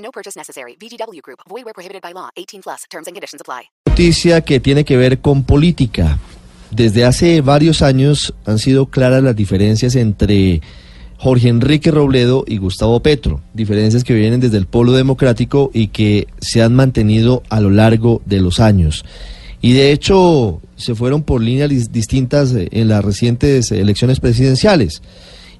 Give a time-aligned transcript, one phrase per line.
[0.00, 0.76] No purchase necessary.
[0.80, 1.40] VGW Group.
[1.48, 2.30] Void where prohibited by law.
[2.36, 2.82] 18 plus.
[2.90, 3.70] Terms and conditions apply.
[3.88, 6.18] Noticia que tiene que ver con política.
[6.70, 10.60] Desde hace varios años han sido claras las diferencias entre
[11.18, 16.28] Jorge Enrique Robledo y Gustavo Petro, diferencias que vienen desde el polo democrático y que
[16.40, 19.04] se han mantenido a lo largo de los años.
[19.60, 25.02] Y de hecho se fueron por líneas dis- distintas eh, en las recientes elecciones presidenciales.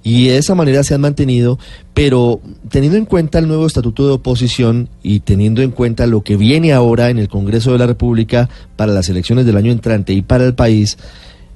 [0.03, 1.59] Y de esa manera se han mantenido,
[1.93, 2.41] pero
[2.71, 6.73] teniendo en cuenta el nuevo estatuto de oposición y teniendo en cuenta lo que viene
[6.73, 10.45] ahora en el Congreso de la República para las elecciones del año entrante y para
[10.47, 10.97] el país,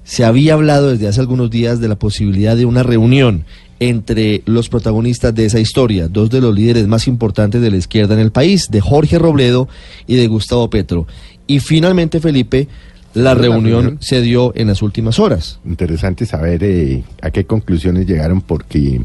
[0.04, 3.46] se había hablado desde hace algunos días de la posibilidad de una reunión
[3.80, 8.14] entre los protagonistas de esa historia, dos de los líderes más importantes de la izquierda
[8.14, 9.68] en el país, de Jorge Robledo
[10.06, 11.06] y de Gustavo Petro.
[11.46, 12.68] Y finalmente, Felipe,
[13.14, 13.98] la reunión reunión.
[14.00, 15.58] se dio en las últimas horas.
[15.64, 19.00] Interesante saber eh, a qué conclusiones llegaron porque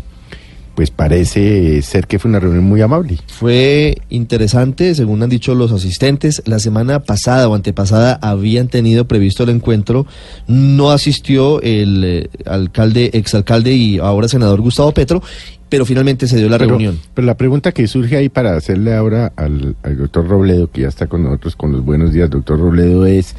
[0.76, 3.18] pues parece ser que fue una reunión muy amable.
[3.28, 6.42] Fue interesante, según han dicho los asistentes.
[6.46, 10.06] La semana pasada o antepasada habían tenido previsto el encuentro.
[10.48, 15.22] No asistió el eh, alcalde, exalcalde y ahora senador Gustavo Petro,
[15.68, 16.98] pero finalmente se dio la Pero- reunión.
[17.14, 20.88] Pero la pregunta que surge ahí para hacerle ahora al, al doctor Robledo, que ya
[20.88, 23.36] está con nosotros con los buenos días, doctor Robledo, es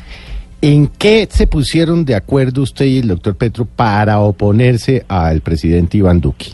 [0.62, 5.98] ¿en qué se pusieron de acuerdo usted y el doctor Petro para oponerse al presidente
[5.98, 6.46] Iván Duque?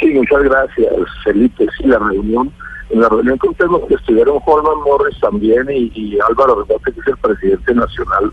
[0.00, 0.92] Sí, muchas gracias,
[1.24, 1.66] Felipe.
[1.76, 2.52] Sí, la reunión,
[2.90, 7.16] en la reunión con ustedes estuvieron Jordan Morris también y, Álvaro Rebote, que es el
[7.16, 8.32] presidente nacional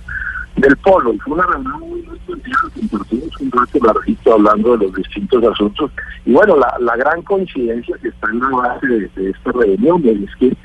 [0.57, 1.13] del Polo.
[1.13, 5.91] Y fue una reunión muy, compartimos un rato larguito hablando de los distintos asuntos.
[6.25, 10.35] Y bueno, la, la gran coincidencia que está en la base de esta reunión es
[10.35, 10.55] que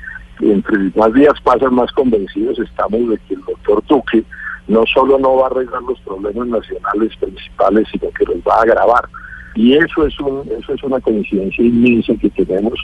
[0.41, 4.23] entre más días pasan, más convencidos estamos de que el doctor Duque
[4.67, 8.61] no solo no va a arreglar los problemas nacionales principales, sino que los va a
[8.61, 9.05] agravar.
[9.53, 12.79] Y eso es un, eso es una coincidencia inmensa que tenemos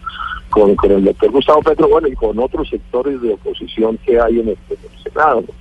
[0.50, 4.40] con, con el doctor Gustavo Petro, bueno, y con otros sectores de oposición que hay
[4.40, 5.54] en el, en el Senado, ¿no?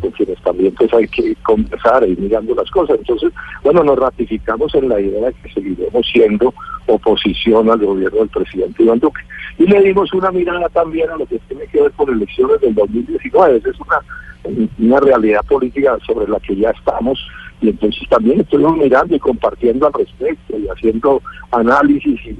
[0.00, 2.98] con quienes también pues hay que conversar e ir mirando las cosas.
[2.98, 3.32] Entonces,
[3.62, 6.54] bueno, nos ratificamos en la idea de que seguiremos siendo
[6.86, 9.20] oposición al gobierno del presidente Iván Duque.
[9.58, 12.74] Y le dimos una mirada también a lo que tiene que ver con elecciones del
[12.74, 13.56] 2019.
[13.58, 17.18] Esa es una, una realidad política sobre la que ya estamos
[17.60, 21.22] y entonces también estuvimos mirando y compartiendo al respecto y haciendo
[21.52, 22.30] análisis y,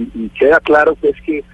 [0.00, 1.44] y- y queda claro que es que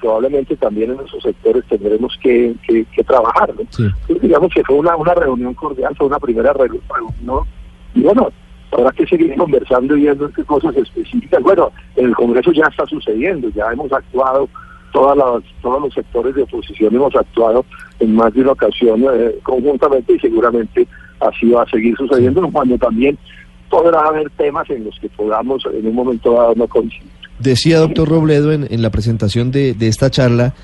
[0.00, 3.52] probablemente también en esos sectores tendremos que, que- que trabajar.
[3.54, 3.62] ¿no?
[3.70, 3.82] Sí.
[3.84, 7.44] Entonces, digamos que fue una, una reunión cordial, fue una primera re- reunión
[7.94, 8.28] y bueno,
[8.72, 11.42] habrá que seguir conversando y viendo qué cosas específicas.
[11.42, 14.48] Bueno, en el Congreso ya está sucediendo, ya hemos actuado,
[14.92, 17.64] todas las, todos los sectores de oposición hemos actuado
[18.00, 20.86] en más de una ocasión eh, conjuntamente y seguramente
[21.20, 23.18] así va a seguir sucediendo, cuando también
[23.70, 27.10] podrá haber temas en los que podamos en un momento dado no coincidir.
[27.38, 30.54] Decía doctor Robledo en, en la presentación de, de esta charla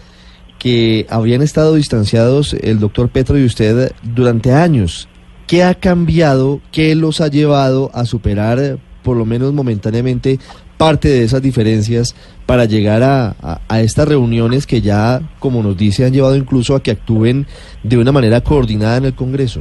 [0.58, 5.08] que habrían estado distanciados el doctor Petro y usted durante años.
[5.46, 6.60] ¿Qué ha cambiado?
[6.70, 10.38] ¿Qué los ha llevado a superar, eh, por lo menos momentáneamente,
[10.82, 16.12] parte de esas diferencias para llegar a, estas reuniones que ya, como nos dice, han
[16.12, 17.46] llevado incluso a que actúen
[17.84, 19.60] de una manera coordinada en el Congreso?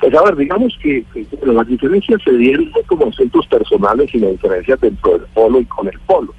[0.00, 1.04] Pues a ver, digamos que,
[1.44, 5.98] las diferencias se dieron como asuntos personales, sino diferencias dentro del polo y con el
[6.00, 6.34] polo.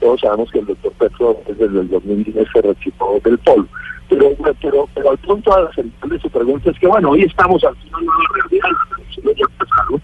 [0.00, 3.66] Todos sabemos que el doctor Petro desde el 2010 se retiró del polo.
[4.08, 7.86] Pero, pero, pero al punto a de su pregunta es que, bueno, hoy estamos ante
[7.88, 8.70] una nueva realidad,
[9.22, 10.02] las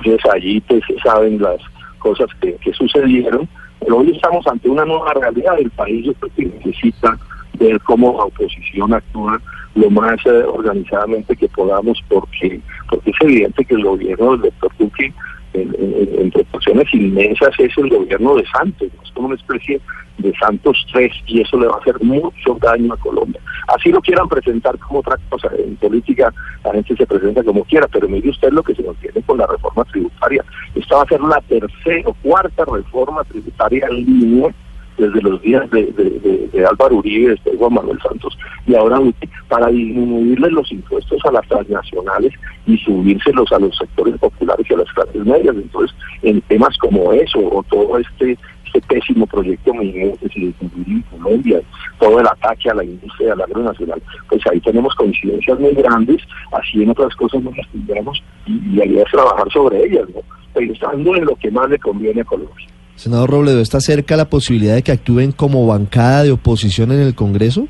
[0.00, 1.60] entonces allí pues se saben las
[1.98, 3.48] cosas que, que sucedieron,
[3.80, 7.18] pero hoy estamos ante una nueva realidad, el país yo creo que necesita
[7.58, 9.40] ver cómo la oposición actúa
[9.74, 14.72] lo más eh, organizadamente que podamos, porque porque es evidente que el gobierno del doctor
[14.78, 15.12] Duque,
[15.54, 19.80] en, en- proporciones inmensas, es el gobierno de Santos, es como una especie
[20.18, 23.40] de Santos 3 y eso le va a hacer mucho daño a Colombia.
[23.68, 26.32] Así lo quieran presentar como otra cosa, en política
[26.64, 29.38] la gente se presenta como quiera, pero mire usted lo que se nos tiene con
[29.38, 30.44] la reforma tributaria.
[30.74, 34.54] Esta va a ser la tercera o cuarta reforma tributaria en línea
[34.98, 38.36] desde los días de, Álvaro Uribe, después Juan Manuel Santos
[38.66, 39.00] y ahora
[39.48, 42.32] para disminuirle los impuestos a las transnacionales
[42.66, 45.54] y subírselos a los sectores populares y a las clases medias.
[45.56, 48.36] Entonces, en temas como eso, o todo este
[48.66, 51.60] este pésimo proyecto minero que se en Colombia,
[51.98, 56.22] todo el ataque a la industria del agro nacional, pues ahí tenemos coincidencias muy grandes,
[56.52, 60.20] así en otras cosas no las tendremos y, y idea es trabajar sobre ellas, ¿no?
[60.52, 62.66] pensando en lo que más le conviene a Colombia.
[62.98, 67.14] Senador Robledo, ¿está cerca la posibilidad de que actúen como bancada de oposición en el
[67.14, 67.68] Congreso?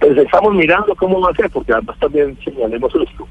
[0.00, 3.28] Pues estamos mirando cómo va a ser, porque además también señalemos esto.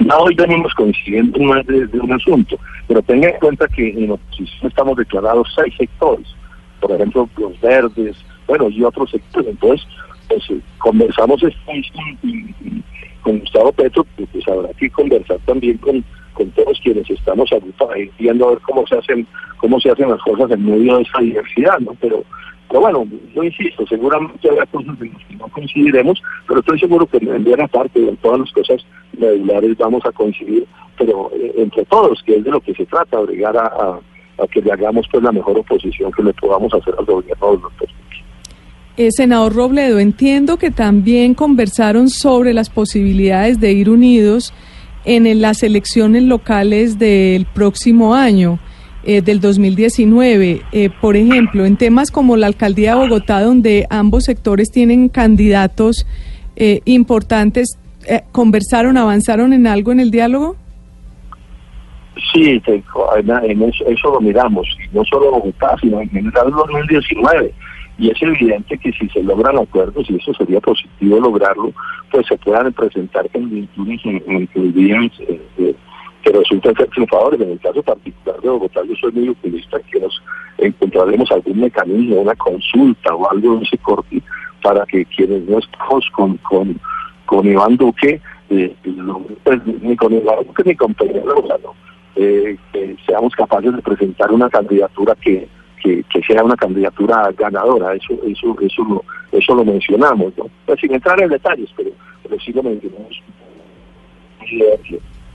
[0.00, 2.58] Ya hoy venimos coincidiendo más de, un asunto,
[2.88, 6.26] pero tenga en cuenta que en oposición estamos declarados seis sectores,
[6.80, 8.16] por ejemplo, los verdes,
[8.48, 9.50] bueno, y otros sectores.
[9.50, 9.86] Entonces,
[10.28, 11.72] pues eh, conversamos esto
[12.24, 12.42] y,
[13.22, 16.04] con Gustavo Petro, pues habrá que conversar también con,
[16.38, 17.50] con todos quienes estamos
[17.92, 19.26] ahí viendo a ver cómo se hacen,
[19.58, 21.94] cómo se hacen las cosas en medio de esa diversidad, ¿no?
[22.00, 22.22] Pero
[22.68, 27.06] pero bueno, yo insisto, seguramente habrá cosas en las que no coincidiremos, pero estoy seguro
[27.06, 28.86] que en buena parte de todas las cosas
[29.16, 30.66] medulares vamos a coincidir,
[30.98, 34.00] pero eh, entre todos, que es de lo que se trata, obligar a, a,
[34.42, 37.60] a que le hagamos pues la mejor oposición que le podamos hacer al gobierno del
[37.62, 37.88] doctor.
[38.98, 44.52] Eh, senador Robledo, entiendo que también conversaron sobre las posibilidades de ir unidos
[45.04, 48.58] en las elecciones locales del próximo año,
[49.04, 50.62] eh, del 2019.
[50.72, 56.06] Eh, por ejemplo, en temas como la alcaldía de Bogotá, donde ambos sectores tienen candidatos
[56.56, 60.56] eh, importantes, eh, ¿conversaron, avanzaron en algo en el diálogo?
[62.32, 67.54] Sí, en eso, eso lo miramos, y no solo Bogotá, sino en general el 2019.
[67.98, 71.72] Y es evidente que si se logran acuerdos, y eso sería positivo lograrlo,
[72.12, 74.00] pues se puedan presentar candidaturas
[74.74, 75.74] días eh, eh,
[76.22, 77.40] que resulten ser triunfadores.
[77.40, 80.22] En el caso particular de Bogotá, yo soy muy optimista que nos
[80.58, 84.22] encontraremos algún mecanismo, una consulta o algo de ese corte
[84.62, 86.80] para que quienes no estamos con, con,
[87.26, 88.74] con Iván Duque, eh,
[89.42, 91.74] pues, ni con Iván Duque ni con Peña Lozano,
[92.16, 95.48] eh, que seamos capaces de presentar una candidatura que,
[95.88, 97.94] que, que sea una candidatura ganadora.
[97.94, 100.46] Eso eso eso lo, eso lo mencionamos, ¿no?
[100.66, 101.90] Pues sin entrar en detalles, pero,
[102.44, 103.22] sí lo mencionamos.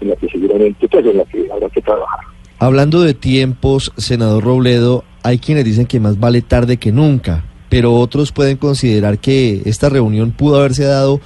[0.02, 1.06] En la que seguramente, pues
[1.52, 2.20] habrá que trabajar.
[2.60, 7.94] Hablando de tiempos, senador Robledo, hay quienes dicen que más vale tarde que nunca, pero
[7.94, 11.20] otros pueden considerar que esta reunión pudo haberse dado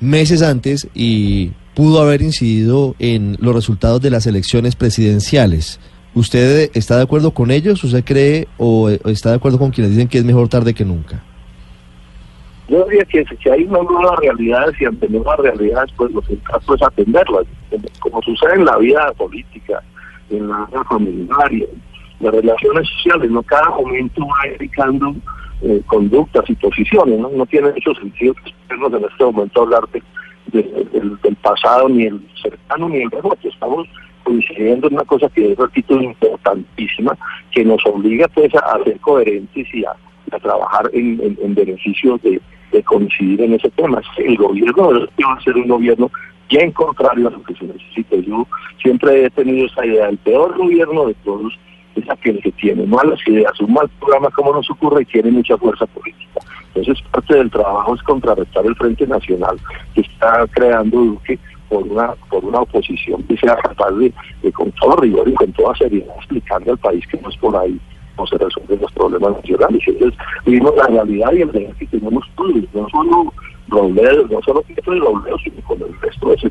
[0.00, 5.80] meses antes y pudo haber incidido en los resultados de las elecciones presidenciales.
[6.14, 7.82] ¿Usted está de acuerdo con ellos?
[7.84, 11.22] ¿Usted cree o está de acuerdo con quienes dicen que es mejor tarde que nunca?
[12.68, 16.36] Yo diría que si hay una nueva realidades y ante nuevas realidades, pues lo que
[16.38, 17.44] caso es atenderlas,
[18.00, 19.82] como, sucede en la vida política,
[20.30, 21.66] en la vida familiar en
[22.20, 23.42] las relaciones sociales, ¿no?
[23.42, 25.14] Cada momento va indicando
[25.62, 27.28] eh, conductas y posiciones, ¿no?
[27.30, 30.02] No tiene mucho sentido que en este momento hablar de-
[30.52, 33.48] del, del pasado, ni el cercano, ni el remoto.
[33.48, 33.86] Estamos
[34.24, 37.16] coincidiendo en una cosa que es, repito, importantísima,
[37.50, 39.92] que nos obliga pues a, ser coherentes y a,
[40.42, 42.40] trabajar en, en- en beneficio de,
[42.84, 44.00] coincidir en ese tema.
[44.16, 46.08] El gobierno va a ser un gobierno
[46.48, 48.16] bien contrario a lo que se necesita.
[48.16, 48.46] Yo
[48.80, 51.58] siempre he tenido esa idea, el peor gobierno de todos
[51.96, 55.56] es aquel que tiene malas ideas, un mal programa como nos ocurre y tiene mucha
[55.58, 56.40] fuerza política.
[56.74, 59.56] Entonces parte del trabajo es contrarrestar el Frente Nacional
[59.94, 61.38] que está creando Duque
[61.70, 64.12] por una por una oposición que sea capaz de,
[64.42, 67.56] de con todo rigor y con toda seriedad explicarle al país que no es por
[67.56, 67.80] ahí
[68.18, 69.80] no se resuelven los problemas nacionales.
[69.86, 73.32] Entonces, vimos la realidad y el deber que tenemos todos, no solo
[73.68, 76.50] Robledo, no solo Pietro y Robledo, sino con el resto de ese,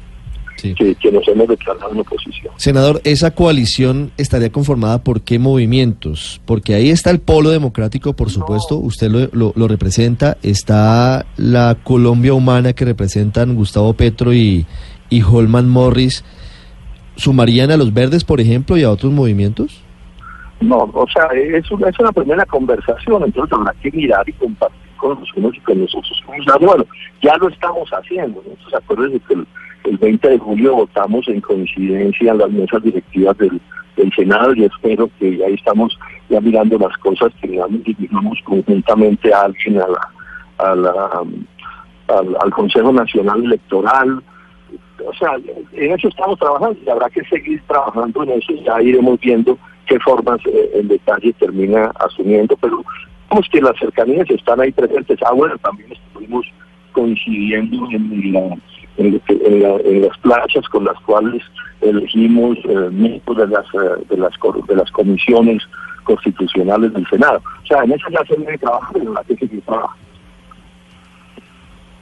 [0.55, 0.73] Sí.
[0.73, 2.53] que, que nos hemos declarado en oposición.
[2.57, 6.41] Senador, ¿esa coalición estaría conformada por qué movimientos?
[6.45, 11.77] Porque ahí está el Polo Democrático, por supuesto, usted lo, lo- lo representa, está la
[11.81, 14.65] Colombia Humana que representan Gustavo Petro y,
[15.09, 16.23] y Holman Morris.
[17.15, 19.83] ¿Sumarían a los verdes, por ejemplo, y a otros movimientos?
[20.61, 24.89] No, o sea, es una, es una primera conversación, entonces habrá que mirar y compartir
[24.97, 26.21] con los unos y con los otros.
[26.59, 26.85] Bueno,
[27.21, 28.51] ya lo estamos haciendo, ¿no?
[28.51, 29.47] Entonces acuérdense que el,
[29.85, 33.59] el 20 de julio votamos en coincidencia en las mesas directivas del,
[34.15, 35.99] Senado y espero que ahí estamos
[36.29, 42.49] ya mirando las cosas que digamos, conjuntamente a alguien, a la, a la, um, al
[42.51, 44.23] Consejo Nacional Electoral,
[45.05, 45.31] o sea,
[45.73, 49.99] en eso estamos trabajando y habrá que seguir trabajando en eso ya iremos viendo qué
[49.99, 52.83] formas eh, en detalle termina asumiendo, pero
[53.29, 55.19] vemos que las cercanías están ahí presentes.
[55.25, 56.45] Ah, bueno, también estuvimos
[56.91, 58.57] coincidiendo en la,
[58.97, 61.43] en, en, la, en las planchas con las cuales
[61.81, 64.33] elegimos eh, miembros de las, eh, de, las,
[64.67, 65.63] de las comisiones
[66.03, 67.41] constitucionales del Senado.
[67.63, 69.95] O sea, en esa ya se de trabajo en la que se trabaja.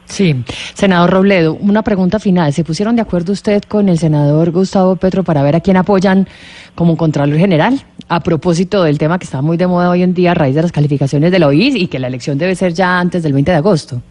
[0.07, 2.53] Sí, senador Robledo, una pregunta final.
[2.53, 6.27] ¿Se pusieron de acuerdo usted con el senador Gustavo Petro para ver a quién apoyan
[6.75, 7.75] como Contralor General?
[8.07, 10.61] A propósito del tema que está muy de moda hoy en día a raíz de
[10.61, 13.57] las calificaciones del OIS y que la elección debe ser ya antes del 20 de
[13.57, 14.01] agosto.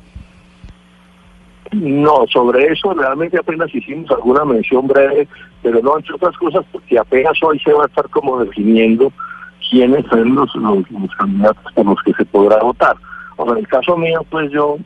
[1.73, 5.27] No, sobre eso realmente apenas hicimos alguna mención breve,
[5.63, 9.11] pero no entre otras cosas porque apenas hoy se va a estar como definiendo
[9.71, 12.97] quiénes son los, los, candidatos por los que se podrá votar.
[13.39, 14.77] Ahora, en el caso mío, pues yo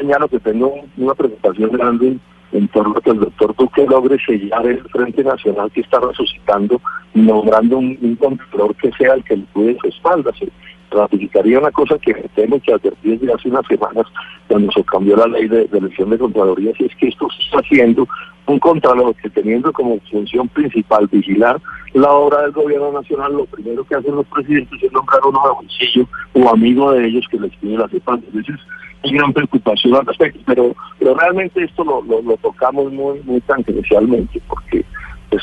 [0.00, 2.16] señalo que tengo una preocupación grande
[2.52, 6.80] en torno a que el doctor Duque logre sellar el Frente Nacional que está resucitando
[7.14, 10.32] y nombrando un, un que sea el que le cuide su espalda.
[10.38, 10.48] Se
[10.90, 14.06] ratificaría una cosa que tenemos que advertir desde hace unas semanas
[14.48, 17.58] cuando se cambió la ley de, elección de Contraloría, si es que esto se está
[17.58, 18.08] haciendo
[18.46, 21.60] un Contralor que teniendo como función principal vigilar
[21.92, 26.08] la obra del gobierno nacional, lo primero que hacen los presidentes es nombrar uno bolsillo
[26.32, 28.24] o amigo de ellos que les pide las espaldas.
[28.32, 28.60] Entonces,
[29.02, 34.40] hay gran preocupación al respecto, pero, pero realmente esto lo, lo, tocamos muy, muy tangencialmente
[34.46, 34.84] porque
[35.30, 35.42] pues,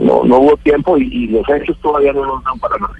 [0.00, 2.92] no, no, hubo tiempo y, los hechos todavía no nos dan para nada.